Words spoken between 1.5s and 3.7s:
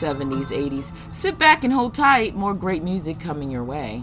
and hold tight. More great music coming your